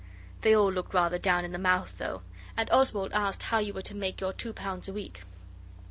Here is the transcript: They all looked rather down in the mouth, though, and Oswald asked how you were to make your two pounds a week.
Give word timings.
They 0.41 0.55
all 0.55 0.71
looked 0.71 0.95
rather 0.95 1.19
down 1.19 1.45
in 1.45 1.51
the 1.51 1.59
mouth, 1.59 1.99
though, 1.99 2.23
and 2.57 2.67
Oswald 2.71 3.13
asked 3.13 3.43
how 3.43 3.59
you 3.59 3.71
were 3.71 3.83
to 3.83 3.93
make 3.93 4.19
your 4.19 4.33
two 4.33 4.51
pounds 4.51 4.87
a 4.87 4.93
week. 4.93 5.21